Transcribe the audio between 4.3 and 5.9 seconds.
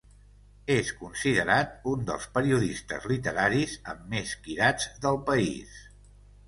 quirats del país.